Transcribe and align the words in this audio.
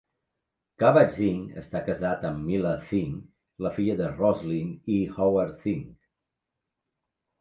Kabat-Zinn 0.83 1.43
està 1.63 1.81
casat 1.89 2.25
amb 2.31 2.41
Myla 2.47 2.71
Zinn, 2.87 3.19
la 3.67 3.73
filla 3.77 3.99
de 4.03 4.09
Roslyn 4.17 4.75
i 4.97 4.99
Howard 5.19 5.65
Zinn. 5.67 5.89